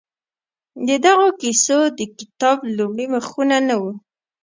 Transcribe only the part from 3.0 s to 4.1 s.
مخونه نه وو؟